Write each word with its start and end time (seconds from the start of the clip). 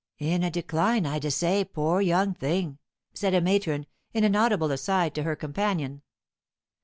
"In 0.17 0.41
a 0.41 0.49
decline, 0.49 1.05
I 1.05 1.19
dessay, 1.19 1.63
pore 1.63 2.01
young 2.01 2.33
thing," 2.33 2.79
said 3.13 3.35
a 3.35 3.39
matron, 3.39 3.85
in 4.15 4.23
an 4.23 4.35
audible 4.35 4.71
aside 4.71 5.13
to 5.13 5.21
her 5.21 5.35
companion. 5.35 6.01